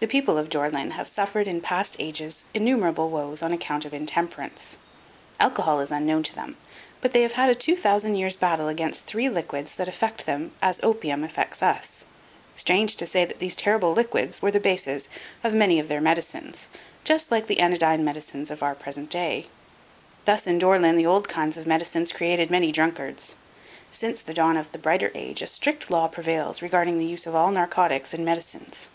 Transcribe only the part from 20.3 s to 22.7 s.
in Dore lyn the old kinds of medicines created